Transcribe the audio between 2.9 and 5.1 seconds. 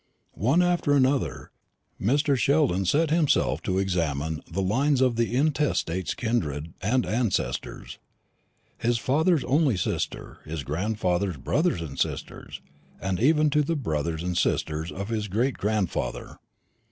himself to examine the lines